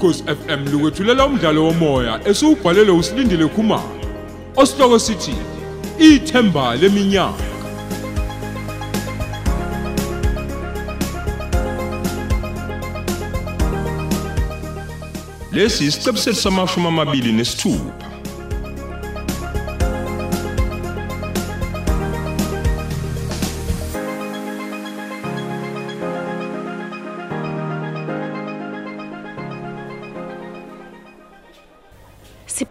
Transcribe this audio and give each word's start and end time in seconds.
ukhosi 0.00 0.24
FM 0.24 0.72
lukwethulela 0.72 1.26
umdlalo 1.26 1.64
womoya 1.64 2.20
esiubhalelwe 2.28 2.96
usilindile 2.98 3.46
Khumalo 3.48 4.00
osihloko 4.56 4.98
sithi 4.98 5.34
ithemba 5.98 6.76
leminyaka. 6.76 7.44
Lesi 15.52 15.84
isiqebu 15.86 16.18
sethu 16.18 16.40
samashumi 16.40 16.86
amabili 16.86 17.32
nesithupha. 17.32 18.09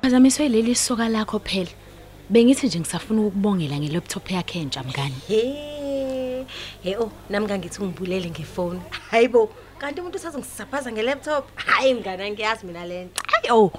Siphazamiswe 0.09 0.49
leli 0.49 0.75
soka 0.75 1.07
lakho 1.07 1.39
phela. 1.39 1.69
Bengithi 2.29 2.67
nje 2.67 2.79
ngisafuna 2.79 3.21
ukubongela 3.21 3.77
ngelaptop 3.77 4.31
yakhe 4.31 4.59
entsha 4.59 4.83
mngani. 4.83 5.15
He. 5.27 6.45
He 6.81 6.97
oh, 6.97 7.11
nami 7.29 7.45
ngangithi 7.45 7.81
ungibulele 7.81 8.29
ngefoni. 8.29 8.81
Hayibo, 9.11 9.51
kanti 9.77 10.01
umuntu 10.01 10.17
usazongisaphaza 10.17 10.91
ngelaptop. 10.91 11.45
Hayi 11.55 11.93
mngani 11.93 12.31
ngiyazi 12.31 12.65
mina 12.65 12.85
lento. 12.85 13.21
Hayi 13.27 13.51
oh. 13.51 13.71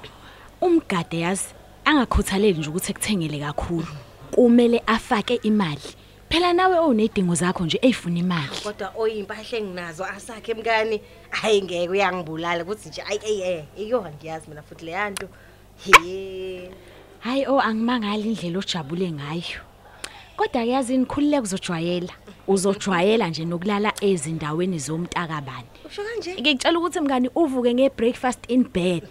Umgade 0.61 1.19
yazi 1.19 1.53
angakhuthaleli 1.85 2.59
nje 2.59 2.69
ukuthi 2.69 2.91
ekuthengele 2.91 3.39
kakhulu. 3.39 3.87
Kumele 4.31 4.81
afake 4.87 5.35
imali. 5.35 5.95
Phela 6.29 6.53
nawe 6.53 6.79
onedingo 6.79 7.35
zakho 7.35 7.65
nje 7.65 7.79
ezifuna 7.81 8.19
imali. 8.19 8.55
Kodwa 8.63 8.93
oyimpahle 8.97 9.57
enginazo 9.57 10.05
asakhe 10.05 10.53
mngani. 10.53 11.01
Hayi 11.29 11.61
ngeke 11.61 11.89
uyangibulala 11.89 12.63
ukuthi 12.63 12.89
nje 12.89 13.01
ayi 13.01 13.41
eh 13.41 13.65
iyo 13.77 14.05
ngiyazi 14.17 14.49
mina 14.49 14.61
futhi 14.61 14.85
le 14.85 14.91
yanto. 14.91 15.27
He. 15.85 16.69
Hayi 17.19 17.45
oh 17.47 17.59
angimangali 17.59 18.29
indlela 18.29 18.59
ojabule 18.59 19.11
ngayo. 19.11 19.61
Kodwa 20.37 20.63
yazi 20.63 20.97
nikhulile 20.97 21.41
kuzojwayela. 21.41 22.13
Uzojwayela 22.47 23.27
nje 23.27 23.45
nokulala 23.45 23.93
ezindaweni 24.01 24.79
zomntakabani. 24.79 25.67
Usho 25.85 26.03
kanje? 26.03 26.33
Ngikutshela 26.41 26.79
ukuthi 26.79 26.99
mngani 26.99 27.29
uvuke 27.35 27.73
ngebreakfast 27.73 28.51
in 28.51 28.63
bed. 28.63 29.09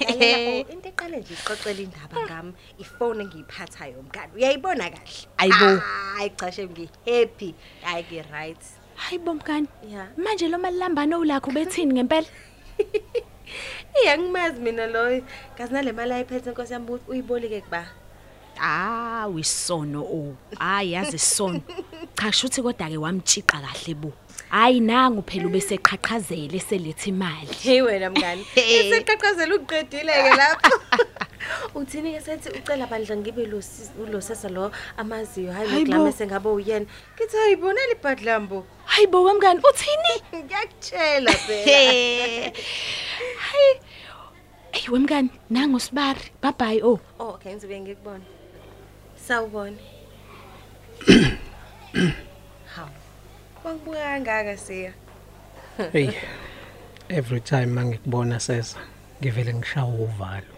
Yayela, 0.00 0.64
oh, 0.66 0.72
into 0.72 0.88
eqale 0.88 1.16
nje 1.16 1.34
iqoqela 1.34 1.82
indaba 1.82 2.22
ngami 2.26 2.52
ifone 2.78 3.24
engiyiphathayo 3.24 4.02
mngani 4.02 4.32
uyayibona 4.36 4.90
kahle 4.90 5.26
Ayibo. 5.38 5.80
hayi 6.16 6.30
cha 6.30 6.52
shem 6.52 6.70
ngi 6.70 6.88
happy 7.06 7.54
hayi 7.82 8.02
ke 8.02 8.24
right 8.32 8.62
Hayibo 8.96 9.34
mngani. 9.34 9.68
Yeah. 9.90 10.08
Manje 10.16 10.48
lo 10.48 10.58
malambano 10.58 11.20
ulakho 11.20 11.50
bethini 11.50 11.94
ngempela? 11.94 12.26
iyangimazi 14.02 14.60
mina 14.60 14.86
loyo 14.86 15.22
kazi 15.58 15.72
nale 15.72 15.92
mali 15.92 16.12
ayiphethe 16.12 16.50
inkosi 16.50 16.72
yami 16.72 16.86
ukuthi 16.86 17.10
uyiboleke 17.10 17.60
kuba 17.60 17.86
Ah, 18.60 19.26
wisono 19.34 20.02
o. 20.02 20.36
Hayi 20.58 20.92
yazi 20.92 21.16
isono. 21.16 21.60
Cha 22.14 22.32
shuthi 22.32 22.62
kodwa 22.62 22.88
ke 22.88 22.96
wamtshika 22.96 23.58
kahle 23.58 23.94
bo. 23.94 24.12
Hayi 24.48 24.80
nangu 24.80 25.22
phela 25.22 25.46
ubese 25.46 25.76
qhaqhazele 25.78 26.60
selethe 26.60 27.10
imali. 27.10 27.50
hey 27.62 27.82
wena 27.82 28.10
mngani 28.10 28.46
iseqaqazela 28.56 29.54
uqedile 29.56 30.12
ke 30.12 30.36
lapho 30.36 30.80
uthini 31.74 32.12
ke 32.14 32.20
sethi 32.20 32.48
ucela 32.58 32.86
bandla 32.86 33.16
ngibe 33.16 33.46
lo 33.46 33.58
sis- 33.58 33.92
lo 34.12 34.20
sesa 34.20 34.48
lo 34.48 34.70
amaziyo 34.96 35.52
hayi 35.52 35.68
Hayibo. 35.68 35.90
ngoglame 35.92 36.12
sengabe 36.12 36.48
uyena 36.48 36.86
kithi 37.18 37.36
hayibona 37.36 37.80
libhadlambo 37.90 38.66
Hayibo 38.84 39.22
wemngani 39.24 39.60
uthini? 39.70 40.14
ngiyakutshela 40.44 41.32
phela 41.32 42.52
Hayi. 43.46 43.72
Ey 44.74 44.84
wemngani 44.90 45.30
nangu 45.50 45.80
sibari. 45.80 46.32
Bye 46.42 46.52
bye 46.58 46.80
oh. 46.82 46.98
oh 47.18 47.28
okay 47.38 47.52
ngizobe 47.54 47.80
ngikubona 47.80 48.24
sawubona 49.26 49.76
hawu 52.74 52.90
wangibuka 53.64 53.98
kangaka 54.02 54.56
siya 54.56 54.92
Hey. 55.92 56.10
Every 57.08 57.40
time 57.40 57.66
mangikubona 57.66 58.40
sesa 58.40 58.78
ngivele 59.20 59.54
ngishawa 59.54 59.90
uvalo. 59.94 60.54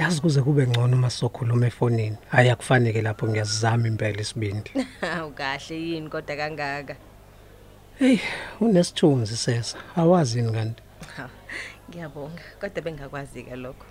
Yazi 0.00 0.20
kuze 0.20 0.42
kube 0.42 0.66
ngcono 0.66 0.96
uma 0.96 1.10
sokhuluma 1.10 1.66
efonini. 1.66 2.16
Hayi 2.28 2.50
akufanele 2.50 3.02
lapho 3.02 3.26
ngiyazama 3.26 3.88
impela 3.88 4.20
isibindi. 4.20 4.70
hawu 5.00 5.30
kahle 5.32 5.76
yini 5.76 6.08
kodwa 6.08 6.36
kangaka 6.36 6.96
Hey, 7.98 8.18
unesithunzi 8.60 9.36
sesa. 9.36 9.78
Awazini 9.96 10.52
kanti. 10.52 10.82
Ha, 11.16 11.28
ngiyabonga 11.90 12.42
kodwa 12.60 12.82
bengakwazi 12.82 13.42
ke 13.42 13.56
lokho 13.56 13.86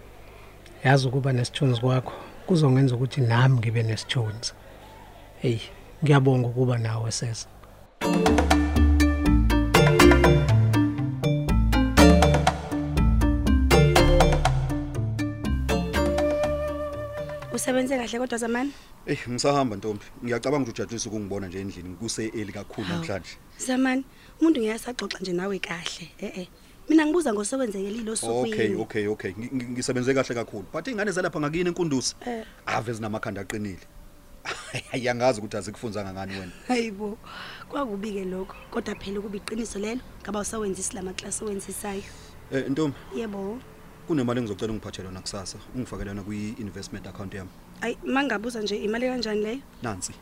Yazi 0.84 1.08
ukuba 1.08 1.34
nesithunzi 1.34 1.82
kwakho 1.82 2.14
kuzongenza 2.48 2.96
ukuthi 2.96 3.22
nami 3.22 3.58
ngibe 3.58 3.84
nesithunzi. 3.84 4.54
Hey, 5.42 5.60
ngiyabonga 6.04 6.48
ukuba 6.48 6.78
nawe 6.78 7.12
sesa. 7.12 7.48
Usebenze 17.60 17.98
kahle 17.98 18.20
kodwa 18.20 18.38
zamani? 18.38 18.72
Eh 19.06 19.18
ngisahamba 19.30 19.76
Ntombi. 19.76 20.06
Ngiyacabanga 20.24 20.64
ukuthi 20.64 20.82
ujatshisa 20.82 21.10
ukungibona 21.10 21.48
nje 21.48 21.60
endlini 21.62 21.96
kuse 21.96 22.26
eli 22.28 22.52
kakhulu 22.54 22.88
namhlanje. 22.88 23.36
Zamani, 23.58 24.04
umuntu 24.42 24.60
ngiyasaxoxa 24.62 25.20
nje 25.20 25.34
nawe 25.34 25.60
kahle. 25.60 26.10
Eh 26.20 26.38
eh. 26.40 26.48
Mina 26.90 27.06
ngibuza 27.06 27.34
ngosebenzekelile 27.34 28.12
osukwini. 28.12 28.54
Okay, 28.56 28.76
okay, 28.76 29.08
okay. 29.08 29.32
Ngi- 29.32 29.52
ngi- 29.56 29.70
Ngisebenze 29.72 30.14
kahle 30.14 30.36
kakhulu. 30.36 30.66
But 30.74 30.88
ingane 30.88 31.12
zalapha 31.12 31.40
ngakini 31.40 31.70
inkundusi. 31.70 32.16
Eh. 32.26 32.46
Ave 32.66 32.94
zinamakhanda 32.94 33.42
aqinile. 33.42 33.84
Ayangazi 34.94 35.40
ukuthi 35.40 35.58
azikufunzanga 35.58 36.14
ngani 36.14 36.40
wena. 36.40 36.52
Hayibo. 36.68 37.18
Kwakubike 37.70 38.26
lokho. 38.26 38.56
Kodwa 38.72 38.96
phela 38.96 39.22
kuba 39.22 39.36
iqiniso 39.38 39.80
lelo, 39.80 40.02
ngaba 40.24 40.40
usawenzisa 40.40 40.94
lama 40.94 41.14
class 41.14 41.42
owenzisayo. 41.42 42.04
Eh 42.52 42.70
Ntombi, 42.70 42.96
Yebo. 43.16 43.60
Kunemali 44.10 44.40
engizocela 44.40 44.72
ungiphathele 44.74 45.06
yona 45.08 45.22
kusasa. 45.22 45.58
Ungifakele 45.76 46.10
yona 46.10 46.24
kwi 46.24 46.56
investment 46.60 47.08
account 47.08 47.34
yami. 47.34 47.50
Ay 47.82 47.96
mangabuza 48.06 48.62
nje 48.62 48.76
imali 48.78 49.08
kanjani 49.08 49.42
leyo? 49.42 49.60
Nansi. 49.84 50.14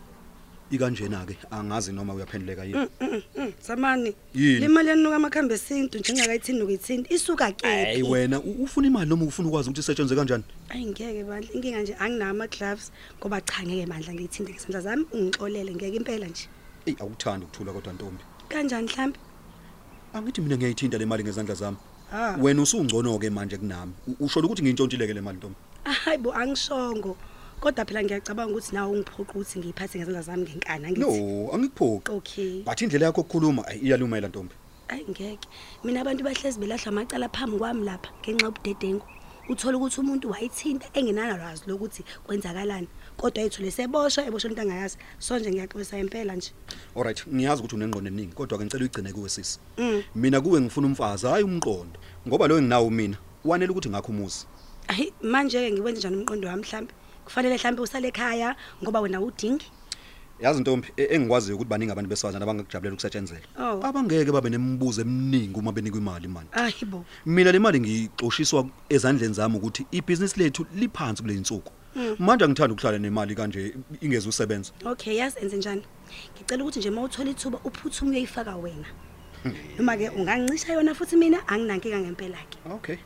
Ikanjena 0.72 1.26
ke 1.26 1.38
angazi 1.52 1.92
noma 1.94 2.14
uyaphenduleka 2.14 2.64
yini. 2.66 2.78
Mm, 2.78 2.88
mm, 3.02 3.22
mm. 3.38 3.54
Zamani. 3.68 4.14
Yini? 4.36 4.60
Le 4.60 4.68
mali 4.68 4.90
yanuka 4.90 5.16
amakhambe 5.16 5.54
esintu 5.56 6.00
njengakayithini 6.00 6.60
nokuyithini 6.60 7.06
isuka 7.10 7.52
ke. 7.52 7.68
Hey 7.68 8.04
wena 8.04 8.40
u- 8.40 8.64
ufuna 8.64 8.88
imali 8.88 9.10
noma 9.10 9.26
ufuna 9.26 9.48
ukwazi 9.48 9.70
ukuthi 9.70 9.80
isetshenzwe 9.80 10.18
kanjani? 10.18 10.44
Ayi 10.70 10.86
ngeke 10.86 11.24
bandla 11.24 11.52
inkinga 11.54 11.82
nje 11.82 11.96
anginawo 12.00 12.32
ama 12.32 12.48
gloves 12.48 12.92
ngoba 13.20 13.42
cha 13.42 13.64
ngeke 13.64 13.86
mandla 13.86 14.14
ngiyithinte 14.14 14.52
ngesandla 14.54 14.82
zami 14.82 15.06
ungixolele 15.14 15.72
ngeke 15.76 15.96
impela 15.96 16.28
nje. 16.28 16.48
Ey 16.86 16.96
awuthandi 17.00 17.46
ukuthula 17.46 17.74
kodwa 17.74 17.94
Ntombi. 17.94 18.24
Kanjani 18.50 18.88
mhlambi? 18.88 19.20
Angithi 20.14 20.42
mina 20.42 20.58
ngiyayithinta 20.58 20.98
le 20.98 21.06
mali 21.06 21.24
ngezandla 21.24 21.56
zami. 21.56 21.78
Ah. 22.14 22.38
Wena 22.40 22.62
usungcono 22.62 23.20
ke 23.20 23.30
manje 23.30 23.58
kunami. 23.58 23.94
U- 24.08 24.26
Usho 24.26 24.40
ukuthi 24.40 24.64
ngintshontshileke 24.64 25.14
le 25.14 25.22
mali 25.22 25.38
Ntombi. 25.38 25.56
Hayibo 25.84 26.32
angishongo. 26.34 27.18
Kodwa 27.60 27.86
phela 27.86 28.04
ngiyacabanga 28.04 28.52
ukuthi 28.54 28.76
nawe 28.76 28.92
ungiphoqa 28.92 29.32
ukuthi 29.34 29.60
ngiyiphathe 29.60 30.00
ngezandla 30.00 30.22
zami 30.22 30.44
ngenkani 30.44 30.86
angithi. 30.88 31.00
No, 31.02 31.52
angikuphoqi. 31.54 32.12
Okay. 32.12 32.64
But 32.64 32.80
indlela 32.82 33.06
yakho 33.12 33.22
yokukhuluma 33.22 33.68
ayi 33.68 33.80
iyalumela 33.80 34.28
Ntombi. 34.28 34.54
Ayi 34.88 35.04
ngeke. 35.10 35.48
Mina 35.84 36.02
abantu 36.02 36.24
bahlezi 36.24 36.60
belahla 36.60 36.88
amacala 36.88 37.30
phambi 37.30 37.58
kwami 37.58 37.84
lapha 37.86 38.10
ngenxa 38.24 38.46
yobudedengu. 38.46 39.06
Uthola 39.50 39.78
ukuthi 39.78 40.00
umuntu 40.02 40.30
wayithinta 40.30 40.88
engenalwazi 40.94 41.64
lokuthi 41.68 42.04
kwenzakalani. 42.24 42.88
Kodwa 43.18 43.44
yithule 43.44 43.72
seboshwa 43.72 44.26
eboshwa 44.28 44.50
into 44.50 44.62
angayazi. 44.62 44.98
So 45.20 45.40
nje 45.40 45.52
ngiyaxolisa 45.52 46.00
impela 46.00 46.36
nje. 46.36 46.52
Alright, 46.96 47.28
ngiyazi 47.28 47.62
ukuthi 47.62 47.76
unengqondo 47.76 48.08
eningi 48.08 48.36
kodwa 48.36 48.58
ke 48.58 48.66
ngicela 48.66 48.84
uyigcine 48.84 49.14
kuwe 49.14 49.30
sisi. 49.30 49.60
Mm. 49.78 50.04
Mina 50.16 50.42
kuwe 50.42 50.62
ngifuna 50.62 50.88
umfazi 50.88 51.28
hayi 51.28 51.44
umqondo. 51.44 52.00
Ngoba 52.28 52.48
lo 52.48 52.58
enginawo 52.58 52.90
mina 52.90 53.18
wanele 53.46 53.72
ukuthi 53.72 53.90
ngakho 53.90 54.12
umuzi. 54.12 54.46
Ayi 54.88 55.14
manje 55.22 55.60
ke 55.60 55.72
ngiwenze 55.72 56.00
njani 56.00 56.18
umqondo 56.18 56.48
wami 56.48 56.62
mhlambe? 56.62 56.94
Kufanele 57.26 57.56
mhlambe 57.56 57.82
usale 57.82 58.08
ekhaya 58.08 58.56
ngoba 58.84 59.02
wena 59.02 59.22
udingi. 59.22 59.66
Yazi 60.40 60.62
Ntombi, 60.62 60.88
e- 60.98 61.08
engikwaziyo 61.16 61.56
ukuthi 61.56 61.70
baningi 61.70 61.92
abantu 61.92 62.10
besifazana 62.10 62.44
abangakujabulela 62.44 62.94
ukusetshenzela. 62.94 63.48
Oh. 63.58 63.82
Abangeke 63.84 64.32
babe 64.32 64.50
nemibuzo 64.50 65.02
eminingi 65.02 65.60
uma 65.60 65.72
benikwa 65.72 66.00
imali 66.00 66.28
man. 66.28 66.46
Ayibo. 66.52 67.06
Mina 67.26 67.52
le 67.52 67.60
mali 67.60 67.80
ngixoshiswa 67.80 68.70
ezandleni 68.90 69.34
zami 69.34 69.58
ukuthi 69.58 69.86
ibhizinisi 69.92 70.40
lethu 70.40 70.66
liphansi 70.76 71.22
kule 71.22 71.34
insuku. 71.34 71.72
Manje 72.20 72.46
angithanda 72.46 72.74
ukuhlala 72.74 73.00
nemali 73.00 73.36
kanje 73.36 73.74
ingeze 74.02 74.30
usebenza. 74.30 74.72
Okay, 74.86 75.18
yazi 75.18 75.40
enze 75.42 75.58
njani? 75.58 75.84
Ngicela 76.36 76.64
ukuthi 76.64 76.80
nje 76.80 76.90
mawuthola 76.90 77.30
ithuba 77.32 77.60
uphuthume 77.64 78.12
uyayifaka 78.12 78.56
wena. 78.56 78.88
Noma 79.78 79.98
ke 79.98 80.10
ungangicisha 80.10 80.74
yona 80.74 80.94
futhi 80.94 81.16
mina 81.16 81.48
anginankinga 81.48 82.00
ngempela 82.00 82.38
ke. 82.50 82.58
Okay. 82.72 82.98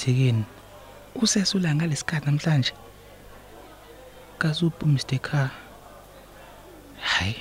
Kwenzekeni? 0.00 0.44
Usesula 1.14 1.74
ngalesikhathi 1.74 2.26
namhlanje. 2.26 2.72
kazuphi 4.38 4.86
Mr 4.86 5.18
Car 5.20 5.50
hayi 7.00 7.36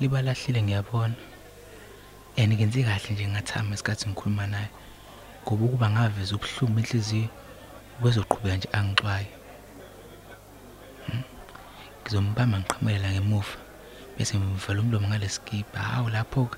libalahlile 0.00 0.62
ngiyabona 0.62 1.14
and 2.36 2.56
kenze 2.58 2.82
kahle 2.84 3.10
nje 3.10 3.26
ngathama 3.28 3.74
isikhathi 3.74 4.08
ngikhuluma 4.08 4.46
naye 4.46 4.68
ngoba 5.42 5.64
ukuba 5.64 5.90
ngaveza 5.90 6.36
ubuhlungu 6.36 6.78
enhliziyo 6.78 7.28
kwezoqhubeka 8.00 8.56
nje 8.56 8.68
angixwaye 8.72 9.28
Hmm? 11.06 11.22
ngizombamba 12.02 12.58
ngiqhamulela 12.58 13.08
ngemuva 13.12 13.56
bese 14.16 14.38
ngimvala 14.38 14.80
umlomo 14.80 15.08
ngalesikipa 15.08 15.78
hawu 15.78 16.08
lapho 16.08 16.48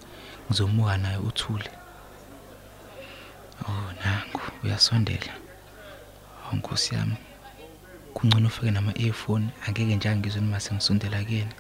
ngizomuka 0.47 0.97
naye 0.99 1.17
uthule 1.17 1.71
oh 3.65 3.93
nangu 4.05 4.41
uyasondela. 4.65 5.33
Hawu 6.45 6.57
nkosi 6.57 6.95
yami 6.95 7.17
kungcono 8.15 8.47
ufake 8.47 8.71
nama-earphone 8.71 9.49
angeke 9.67 9.97
njalo 9.97 10.17
ngizwe 10.17 10.41
noma 10.41 10.61
sengisondela 10.61 11.25
kuyena. 11.25 11.53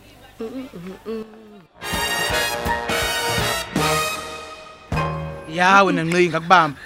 Ya 5.48 5.82
wena 5.82 6.04
nqingi 6.04 6.28
ngakubamba. 6.28 6.78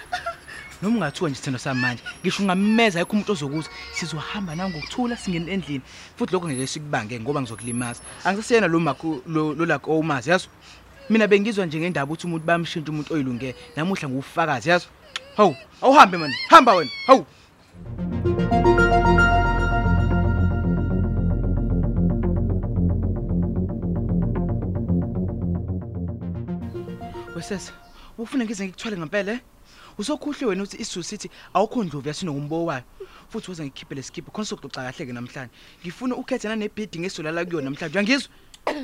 Noma 0.83 0.97
ungathiwa 0.97 1.31
nje 1.31 1.37
sithando 1.37 1.59
sami 1.59 1.81
manje 1.81 2.03
ngisho 2.23 2.43
ungameza 2.43 2.99
ayikho 2.99 3.13
umuntu 3.13 3.33
ozokuthi 3.33 3.71
sizohamba 3.93 4.55
nangokuthula 4.55 5.17
singene 5.17 5.53
endlini. 5.53 5.83
Futhi 6.17 6.33
lokho 6.33 6.49
ngeke 6.49 6.67
sikubange 6.67 7.21
ngoba 7.21 7.41
ngizokulimaza. 7.41 8.01
Angisasiyena 8.25 8.67
lo 8.67 8.81
makho 8.81 9.23
lo 9.27 9.55
lo 9.55 9.67
lakho 9.67 9.93
owumazi 9.93 10.31
yazo 10.31 10.49
mina 11.11 11.27
bengizwa 11.27 11.67
nje 11.67 11.79
ngendaba 11.79 12.13
ukuthi 12.13 12.27
umuntu 12.27 12.47
bayamshintsha 12.47 12.93
umuntu 12.93 13.15
oyilungele 13.15 13.55
namuhla 13.77 14.09
ngufakazi 14.09 14.71
yazo 14.71 14.87
hawu 15.41 15.57
awuhambe 15.83 16.17
mani 16.19 16.35
hamba 16.49 16.75
wena 16.75 16.91
hawu 17.07 17.27
wesesa 27.37 27.73
ufuna 28.19 28.45
ngize 28.45 28.65
ngikuthwale 28.65 28.97
ngempela 28.97 29.33
eh? 29.33 29.41
usokhuhle 29.99 30.47
wena 30.47 30.63
uthi 30.63 30.77
isiZulu 30.77 31.05
sithi 31.05 31.31
awukho 31.55 31.85
ndlovu 31.85 32.09
yasinongumbo 32.09 32.65
wayo 32.65 32.83
futhi 33.29 33.51
woza 33.51 33.65
ngikhiphe 33.65 33.95
lesikipho 33.95 34.31
khona 34.31 34.47
sokuxoxa 34.47 34.93
kahle 34.93 35.07
ke 35.07 35.13
namhlanje 35.13 35.55
ngifuna 35.83 36.17
ukhethe 36.17 36.49
nanebhidi 36.49 36.99
ngesolala 36.99 37.45
kuyo 37.45 37.61
namhlanje 37.61 37.99
uyangizwa 37.99 38.31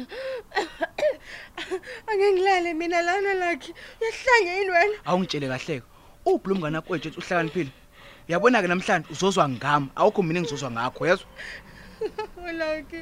Ake 2.07 2.33
ngilale 2.33 2.75
mina 2.75 3.03
lana 3.03 3.35
lakhe. 3.35 3.75
Uyahlange 4.01 4.59
yini 4.59 4.71
wena? 4.71 4.97
awungitshele 5.05 5.49
kahle 5.49 5.83
ke 6.27 6.33
uphi 6.33 6.49
lo 6.49 6.55
mngane 6.55 6.77
wakwethu 6.77 7.09
ethi 7.09 7.19
uhlakaniphile? 7.19 7.71
Uyabona 8.29 8.63
ke 8.63 8.69
namhlanje 8.69 9.09
uzozwa 9.11 9.49
ngami. 9.49 9.89
Awukho 9.95 10.23
mina 10.23 10.41
engizozwa 10.41 10.71
ngakho 10.71 11.07
yezwa 11.07 11.27
Ulaki. 12.37 13.01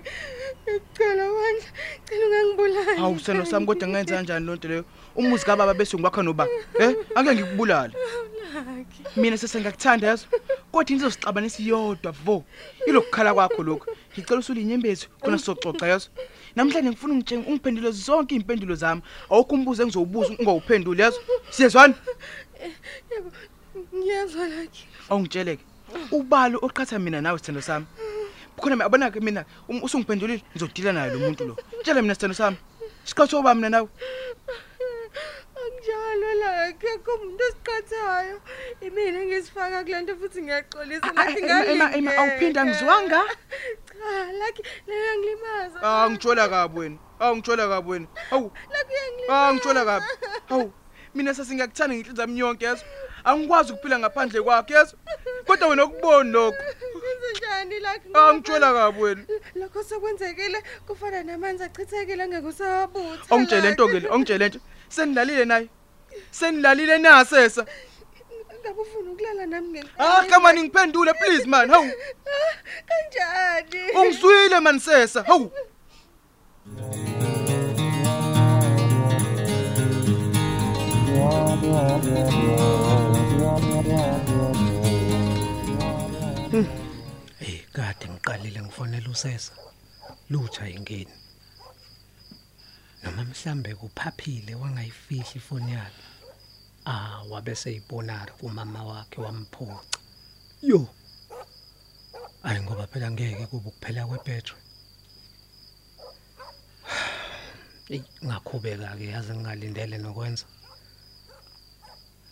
Ngicela 0.63 1.25
wandla. 1.33 1.69
Cela 2.07 2.25
ungangibulali. 2.27 3.01
hawu 3.01 3.19
seno 3.19 3.45
sami 3.45 3.67
kodwa 3.67 3.89
ngenza 3.89 4.15
kanjani 4.15 4.47
lonto 4.47 4.69
leyo? 4.69 4.85
Umuzi 5.17 5.45
kababa 5.45 5.75
bese 5.75 5.97
ngibakha 5.97 6.23
noba 6.23 6.47
eh 6.79 6.95
ake 7.15 7.35
ngikubulala 7.35 7.93
mina 9.17 9.37
sesengakuthanda 9.37 10.07
yazo 10.07 10.27
kodwa 10.73 10.91
into 10.91 11.07
izosixabanisa 11.07 11.63
iyodwa 11.63 12.13
vo. 12.13 12.45
Ilokukhala 12.87 13.35
kwakho 13.35 13.63
lokho 13.63 13.87
ngicela 14.13 14.41
usulinyembezi 14.41 15.09
khona 15.21 15.39
sizoxoxa 15.39 15.87
yazo 15.87 16.09
namhlanje 16.57 16.91
ngifuna 16.91 17.15
ungitshenge 17.15 17.49
ungiphendule 17.49 17.91
zonke 17.91 18.35
iy'mpendulo 18.35 18.75
zami. 18.75 19.03
Awukho 19.31 19.55
umbuzo 19.55 19.83
engizowubuza 19.83 20.35
ungawuphenduli 20.39 21.03
yazo 21.03 21.21
siyezwana 21.51 21.95
Ngiyazwa 23.95 24.49
lakhe. 24.49 24.85
awungitsheleke 25.11 25.65
ubalo 26.13 26.59
oqhatha 26.63 26.99
mina 26.99 27.21
nawe 27.21 27.39
sithando 27.39 27.61
sami 27.63 27.87
khona 28.57 28.85
abona-ke 28.85 29.21
mina 29.21 29.45
um- 29.69 29.83
usungiphendulile 29.83 30.43
ngizodila 30.55 30.93
naye 30.93 31.11
lo 31.13 31.19
muntu 31.19 31.45
lo 31.49 31.55
tshela 31.83 32.03
mina 32.03 32.15
sithando 32.15 32.35
sami 32.35 32.57
isikhathi 33.05 33.31
sokuba 33.31 33.55
mina 33.55 33.69
nawe 33.71 33.89
Angjalo 35.65 36.31
lakhe 36.43 36.91
kumuntu 37.05 37.43
osiqhathayo. 37.49 38.37
Imina 38.81 39.21
ngisifaka 39.25 39.85
kulento 39.85 40.13
futhi 40.17 40.43
ngiyaxolisa 40.43 41.09
Ah, 41.17 41.25
ah, 41.25 41.31
Emma, 41.31 41.65
Emma, 41.73 41.87
Emma, 41.97 42.11
awuphinde 42.21 42.61
angizwanga 42.61 43.21
Cha, 43.89 44.33
lakhe 44.41 44.63
leyo 44.87 45.13
ngilimaza. 45.19 45.79
Ah 45.83 46.11
ngitshola 46.11 46.49
kabi 46.49 46.79
wena. 46.79 46.99
Ah 47.21 47.33
ngitshola 47.35 47.69
kabi 47.69 47.91
wena. 47.91 48.07
Hawu. 48.31 48.53
Lakhe 48.73 48.93
uyangilimaza. 48.95 49.47
Ah 49.47 49.53
ngitshola 49.53 49.85
kabi. 49.85 50.07
Hawu. 50.49 50.73
Mina 51.15 51.35
sesingakuthanda 51.35 51.95
ngenhliziyo 51.95 52.21
yami 52.23 52.39
yonke 52.39 52.65
yazo. 52.65 52.85
Angikwazi 53.25 53.73
ukuphila 53.73 53.99
ngaphandle 53.99 54.43
kwakho 54.43 54.73
yazo. 54.73 54.97
Kodwa 55.47 55.69
wena 55.69 55.85
ukuboni 55.85 56.31
lokho. 56.31 56.57
Kwenze 56.93 57.39
njani 57.39 57.81
lakhe? 57.81 58.09
Ah 58.15 58.35
ngitshola 58.35 58.73
kabi 58.73 59.03
wena. 59.03 59.25
Lokho 59.55 59.85
sokwenzekile 59.85 60.63
kufana 60.87 61.23
namanzi 61.23 61.65
achithekile 61.65 62.29
ngeke 62.29 62.47
usawabutha. 62.47 63.35
Ongitshele 63.35 63.69
into 63.69 63.89
ke 63.89 64.01
le, 64.01 64.09
ongitshele 64.09 64.49
nje. 64.49 64.61
Senilalile 64.89 65.45
naye. 65.45 65.69
Senilalile 66.31 66.99
nasesa. 66.99 67.67
Ngabe 68.61 68.81
ufuna 68.81 69.11
ukulala 69.11 69.47
nami 69.47 69.69
ngeke? 69.69 69.89
Ah 69.99 70.25
come 70.29 70.47
on 70.49 70.59
ngiphendule 70.59 71.15
please 71.15 71.47
man. 71.47 71.71
Hawu. 71.71 71.91
Kanjani? 72.89 73.91
Ungizwile 73.95 74.61
man 74.61 74.79
sesa. 74.79 75.23
Hawu. 75.23 75.53
Hey 87.39 87.59
kade 87.73 88.09
ngiqalile 88.09 88.63
ngifonela 88.63 89.11
usesa. 89.11 89.53
Lutha 90.31 90.69
ingeni. 90.69 91.15
Noma 93.03 93.25
mhlambe 93.25 93.75
kuphaphile 93.75 94.55
wangayifihli 94.55 95.37
ifoni 95.37 95.73
yakhe. 95.73 96.05
Ah 96.87 97.23
wabe 97.31 97.55
seyibonara 97.55 98.33
kumama 98.33 98.85
wakhe 98.85 99.21
wamphuca. 99.21 99.99
Yo. 100.63 100.89
Ayi 102.43 102.61
ngoba 102.61 102.87
phela 102.87 103.11
ngeke 103.11 103.47
kube 103.47 103.69
ukuphela 103.69 104.07
kwepetrol. 104.07 104.61
Ey 107.91 108.03
ngakhubeka 108.25 108.97
ke 108.97 109.05
yazi 109.09 109.33
ngingalindele 109.33 109.99
nokwenza. 109.99 110.45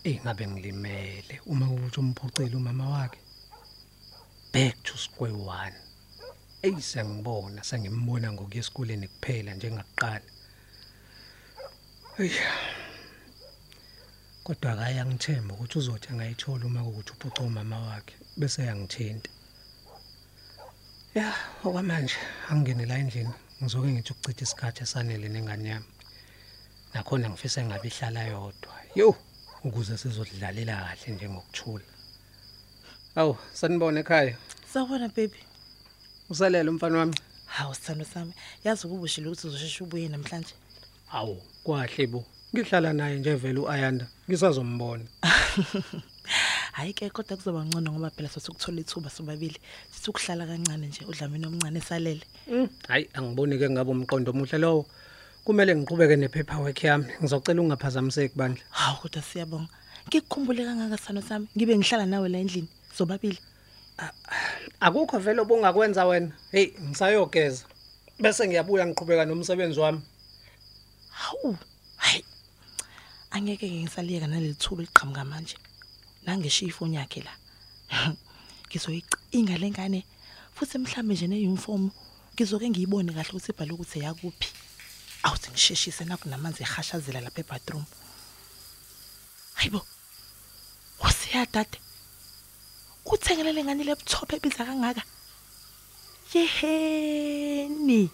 Ey 0.05 0.19
ngabe 0.23 0.47
ngilimele 0.47 1.41
uma 1.47 1.67
ukuthi 1.71 2.01
umphucile 2.01 2.57
umama 2.57 2.89
wakhe. 2.91 3.21
back 4.53 4.83
to 4.83 4.99
square 4.99 5.33
one. 5.33 5.75
Eyi 6.63 6.83
sengibona 6.83 7.65
sengimbona 7.65 8.33
ngokuya 8.33 8.61
esikoleni 8.63 9.09
kuphela 9.09 9.55
njengakuqala 9.55 10.29
eyi 12.19 12.41
kodwa 14.45 14.73
akaye 14.73 15.01
angithemba 15.01 15.55
ukuthi 15.55 15.79
uzothi 15.79 16.09
angayithola 16.11 16.65
uma 16.67 16.81
kuwukuthi 16.85 17.13
uphuca 17.13 17.41
umama 17.43 17.79
wakhe 17.87 18.15
bese 18.39 18.63
yangithinta 18.69 19.31
ya 21.15 21.29
okwamanje 21.65 22.19
angingene 22.51 22.85
la 22.87 22.99
endlini 23.03 23.35
ngizoke 23.61 23.89
ngithi 23.93 24.13
ukuchitha 24.13 24.43
isikhathi 24.45 24.83
esanele 24.83 25.29
nengane 25.29 25.69
yami. 25.73 25.91
Nakhona 26.95 27.31
ngifisa 27.31 27.65
ngabe 27.65 27.89
ihlala 27.89 28.23
yodwa. 28.33 28.75
Yo 28.95 29.09
ukuze 29.65 29.97
sizodlalela 29.99 30.75
kahle 30.77 31.15
njengokuthula 31.15 31.85
awu 33.17 33.37
sanibona 33.53 34.01
ekhaya 34.01 34.37
Sawubona 34.73 35.09
baby. 35.09 35.39
usalele 36.31 36.71
umfana 36.71 36.99
wami 36.99 37.15
Hawu 37.53 37.75
sithando 37.75 38.05
sami. 38.05 38.33
Yazi 38.65 38.87
ukuba 38.87 39.03
ushilo 39.03 39.31
ukuthi 39.31 39.47
uzosheshe 39.47 39.85
ubuye 39.85 40.09
namhlanje. 40.09 40.55
Awu, 41.13 41.37
kwahle 41.65 42.07
bo. 42.07 42.25
Ngihlala 42.55 42.93
naye 42.93 43.19
nje 43.19 43.35
vele 43.35 43.61
uAyanda. 43.61 44.07
Ngisazombona. 44.29 45.05
Hayi 46.73 46.95
ke 46.95 47.11
kodwa 47.11 47.37
kuzoba 47.37 47.65
ngcono 47.65 47.93
ngoba 47.93 48.11
phela 48.11 48.29
sasukuthola 48.29 48.81
ithuba 48.81 49.11
sobabili. 49.11 49.61
Sithi 49.91 50.11
ukuhlala 50.11 50.47
kancane 50.47 50.87
nje 50.87 51.05
udlamini 51.05 51.47
omncane 51.47 51.79
esalele. 51.79 52.25
Hayi, 52.89 53.09
angiboni 53.13 53.59
ke 53.59 53.69
ngabe 53.71 53.91
umqondo 53.91 54.31
omuhle 54.33 54.59
lowo. 54.59 54.87
Kumele 55.45 55.75
ngiqhubeke 55.77 56.17
nepaperwork 56.17 56.85
yami. 56.85 57.07
Ngizocela 57.21 57.63
ungaphazamiseki 57.63 58.37
bandla. 58.37 58.63
Hawu 58.71 58.97
kodwa 59.03 59.23
siyabonga. 59.23 59.69
Ngikukhumbule 60.07 60.65
kangaka 60.65 60.97
sithando 60.97 61.23
sami. 61.23 61.47
Ngibe 61.57 61.77
ngihlala 61.77 62.07
nawe 62.07 62.29
la 62.29 62.39
endlini 62.39 62.69
sobabili. 62.95 63.39
Akukho 64.81 65.19
vele 65.19 65.41
obungakwenza 65.41 66.07
wena. 66.07 66.33
Hey, 66.53 66.73
ngisayogeza. 66.81 67.65
Bese 68.21 68.47
ngiyabuya 68.47 68.87
ngiqhubeka 68.87 69.25
nomsebenzi 69.25 69.81
wami. 69.81 70.01
Hawu. 71.11 71.57
Hayi. 71.97 72.25
Angeke 73.31 73.71
ngisaliyeka 73.71 74.27
nalelithuba 74.27 74.83
liqhamuka 74.83 75.25
manje. 75.25 75.57
Nangishiya 76.27 76.69
ifoni 76.69 76.97
yakhe 76.97 77.21
la. 77.21 77.33
Ngizoyicinga 78.71 79.59
lengane 79.59 80.05
futhi 80.55 80.79
mhlambe 80.79 81.15
nje 81.15 81.27
neuniform 81.27 81.91
ngizoke 82.35 82.71
ngiyibone 82.71 83.13
kahle 83.13 83.31
ukuthi 83.31 83.53
ibhale 83.53 83.73
ukuthi 83.73 83.99
yakuphi. 83.99 84.49
Awuthi 85.23 85.51
ngisheshise 85.51 86.05
nakho 86.05 86.29
namanzi 86.29 86.63
ehashazela 86.63 87.21
lapha 87.21 87.41
ebathroom. 87.41 87.85
Hayibo. 89.55 89.81
Wasiya 91.03 91.47
dade. 91.53 91.79
Uthengelele 93.05 93.65
ngani 93.65 93.85
laptop 93.85 94.33
ebiza 94.33 94.65
kangaka? 94.65 95.03
yeheni 96.35 98.11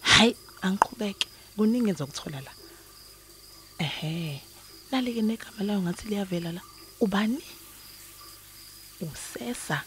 hayi 0.00 0.36
angiqhubeke 0.64 1.26
kuningi 1.56 1.90
ezokuthola 1.92 2.40
la 2.46 2.52
ehe 3.86 4.40
nalike 4.90 5.22
negama 5.22 5.60
layo 5.66 5.80
ngathi 5.82 6.04
liyavela 6.08 6.50
la 6.56 6.62
ubani 7.04 7.44
usesa 9.06 9.78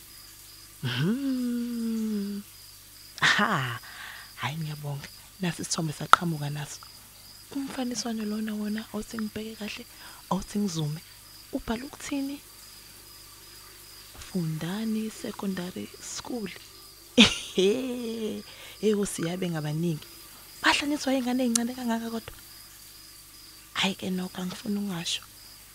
mhm 0.84 2.42
ha 3.34 3.80
hayi 4.42 4.58
ngiyabonga. 4.58 5.08
Nasi 5.42 5.62
isithombe 5.62 5.94
saqhamuka 5.94 6.50
naso. 6.50 6.80
Umfaniswano 7.56 8.24
lona 8.26 8.54
wona 8.54 8.82
awusengibheke 8.94 9.56
kahle 9.60 9.84
awuthengizume 10.30 11.02
ubhala 11.52 11.84
ukuthini? 11.86 12.38
Fundani 14.26 15.10
secondary 15.10 15.90
school. 16.02 16.50
Ego 18.88 19.06
siyabe 19.06 19.50
ngabaningi 19.50 20.08
bahlanyiswa 20.62 21.14
ingane 21.14 21.44
ezincane 21.44 21.74
kangaka 21.74 22.10
kodwa? 22.14 22.36
Hayi 23.74 23.96
ke 23.96 24.10
nokho 24.10 24.42
angifuni 24.42 24.78
ungasho 24.80 25.24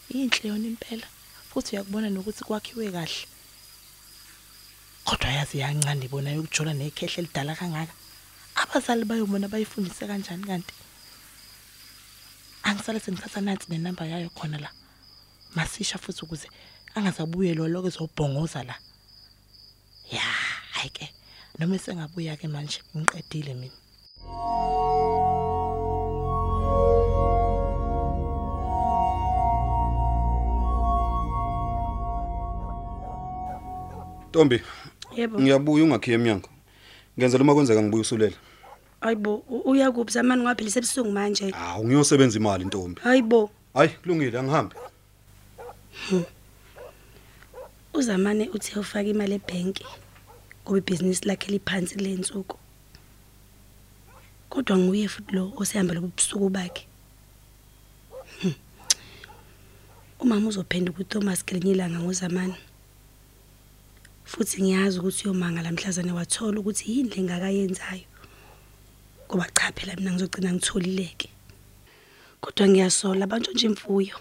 inhle 0.09 0.49
yona 0.49 0.67
impela 0.69 1.07
futhi 1.51 1.75
uyakubona 1.77 2.09
nokuthi 2.11 2.45
kwakhiwe 2.45 2.93
kahle. 2.93 3.27
Kodwa 5.05 5.31
yazi 5.37 5.59
yancane 5.59 6.05
ibona 6.05 6.31
yokujola 6.31 6.73
nekhehle 6.73 7.23
lidala 7.23 7.57
kangaka. 7.57 7.95
Abazali 8.55 9.05
bayobona 9.05 9.49
bayifundise 9.49 10.07
kanjani 10.07 10.45
kanti? 10.47 10.75
Angisale 12.63 13.01
sengithatha 13.01 13.41
nansi 13.41 13.67
nenamba 13.69 14.07
yayo 14.07 14.31
khona 14.31 14.59
la 14.59 14.71
masisha 15.55 15.99
futhi 15.99 16.25
ukuze 16.25 16.49
angazabuye 16.95 17.55
lo 17.55 17.69
lokho 17.69 17.89
ezobhongoza 17.89 18.63
la. 18.65 18.75
Ya 20.13 20.21
hayi 20.73 20.91
ke 20.91 21.07
noma 21.59 21.79
sengabuya 21.79 22.37
ke 22.37 22.49
manje 22.49 22.81
ngiqedile 22.97 23.55
mina. 23.55 23.75
Ntombi 34.29 34.63
Yebo. 35.17 35.41
ngiyabuya 35.41 35.85
ungakhiye 35.85 36.15
eminyango 36.15 36.49
ngenzela 37.19 37.43
uma 37.45 37.55
kwenzeka 37.55 37.83
ngibuya 37.83 38.01
usulela 38.03 38.37
Hayibo, 39.01 39.35
u- 39.49 39.71
uya 39.71 39.93
kuphi 39.93 40.13
zamani 40.13 40.43
ngaphela 40.43 40.71
sebusuku 40.71 41.11
manje. 41.13 41.51
hawu 41.51 41.85
ngiyosebenza 41.85 42.39
imali 42.39 42.65
ntombi 42.65 43.01
Hayibo, 43.03 43.51
hayi 43.75 43.89
kulungile 43.89 44.39
angihambe 44.39 44.77
uzamane 47.95 48.49
uthi 48.55 48.79
ufaka 48.79 49.09
imali 49.09 49.35
ebhenki 49.35 49.85
ngoba 50.65 50.79
ibhizinisi 50.79 51.29
lakhe 51.29 51.53
liphansi 51.53 51.95
kulensuku. 51.95 52.57
Kodwa 54.51 54.79
nguye 54.79 55.09
futhi 55.09 55.33
lo 55.37 55.53
osehamba 55.57 55.95
lobusuku 55.95 56.49
bakhe. 56.49 56.87
Hmm. 58.41 58.55
Umama 60.21 60.49
uzophenduka 60.49 61.01
uThomas 61.01 61.45
gelinye 61.47 61.73
ilanga 61.73 61.99
ngozamani. 62.01 62.55
Futhi 64.25 64.63
ngiyazi 64.63 64.99
ukuthi 64.99 65.29
uyomanga 65.29 65.63
lamhlazane 65.63 66.13
wathola 66.13 66.61
ukuthi 66.61 66.85
yini 66.93 67.11
lengakayenzayo. 67.15 68.09
Ngoba 69.27 69.47
cha 69.57 69.73
phela 69.73 69.97
mina 69.97 70.13
ngizogcina 70.13 70.53
ngitholileke. 70.53 71.29
Kodwa 72.41 72.69
ngiyasola 72.69 73.25
abantu 73.25 73.51
nje 73.53 73.67
imfuyo. 73.67 74.17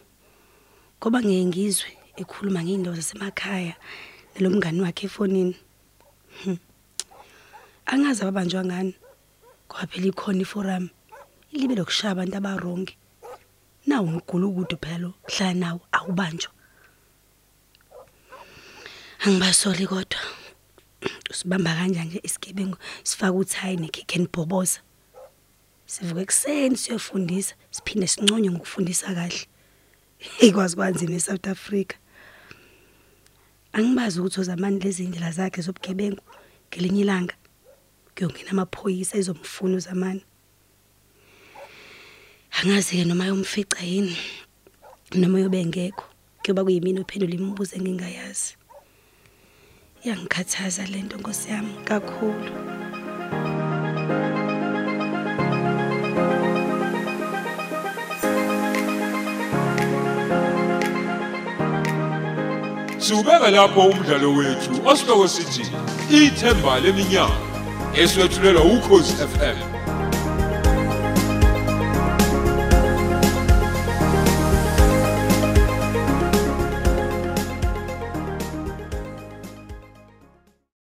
Ngoba 0.99 1.19
ngeke 1.23 1.45
ngizwe 1.45 1.89
ekhuluma 2.21 2.63
ngeindawo 2.63 2.95
zasemakhaya 2.95 3.75
nelomngani 4.35 4.81
wakhe 4.81 5.05
efonini. 5.07 5.55
Hmm. 6.43 6.57
Angazi 7.85 8.21
ababanjwa 8.21 8.65
ngani. 8.65 8.93
Ngoba 9.67 9.87
phela 9.87 10.07
ikhona 10.07 10.41
iforum 10.41 10.89
ilibe 11.51 11.75
lokushaya 11.75 12.11
abantu 12.11 12.35
abarongi. 12.37 12.95
Nawu 13.87 14.07
umgulukudu 14.07 14.77
phela 14.83 14.97
lo 14.97 15.09
hlala 15.31 15.53
nawo 15.53 15.81
awubanjwa. 15.91 16.51
Angibasoli 19.25 19.87
kodwa. 19.87 20.19
Usibamba 21.31 21.75
kanjani 21.75 22.09
nje 22.09 22.19
isigebengu 22.23 22.77
sifaka 23.03 23.33
uthayi 23.33 23.77
nekhekhe 23.77 24.19
nibhoboza. 24.19 24.79
Sivuka 25.85 26.21
ekseni 26.21 26.77
siyofundisa 26.77 27.55
siphinde 27.71 28.07
sinconywe 28.07 28.51
ngokufundisa 28.51 29.15
kahle. 29.15 29.47
Ikwazi 30.39 30.75
kwanzima 30.75 31.15
eSouth 31.15 31.47
Africa. 31.47 31.95
Angibazi 33.73 34.19
ukuthi 34.19 34.39
uzamani 34.39 34.79
lezi 34.79 35.03
indlela 35.03 35.31
zakhe 35.31 35.61
zobugebengu 35.61 36.23
ngelinye 36.67 37.01
ilanga 37.01 37.35
kuyongena 38.15 38.51
amaphoyisa 38.51 39.17
ezomfuna 39.17 39.77
uzamani. 39.77 40.23
Angazi 42.51 42.97
ke 42.97 43.05
noma 43.05 43.25
yomfica 43.25 43.79
yini 43.83 44.17
noma 45.15 45.39
yobe 45.39 45.65
ngekho 45.65 46.05
kuyoba 46.41 46.63
kuyimini 46.63 46.99
ophendula 46.99 47.33
imibuzo 47.33 47.75
engingayazi. 47.75 48.62
Iyangikhathaza 50.05 50.85
lento 50.85 51.17
Nkosi 51.17 51.51
yami 51.51 51.73
kakhulu. 51.85 52.51
Siubeka 62.97 63.51
lapho 63.51 63.81
umdlalo 63.81 64.33
wethu 64.37 64.71
osihloko 64.89 65.27
sithi 65.27 65.63
ithemba 66.11 66.79
leminyaka 66.79 67.37
eswetshulelwa 68.01 68.63
ukhozi 68.63 69.13
FM 69.13 69.72